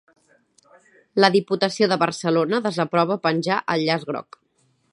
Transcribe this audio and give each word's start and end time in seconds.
La 1.23 1.29
Diputació 1.35 1.89
de 1.91 1.97
Barcelona 2.05 2.61
desaprova 2.69 3.19
penjar 3.27 3.59
el 3.75 3.85
llaç 3.91 4.07
groc 4.13 4.39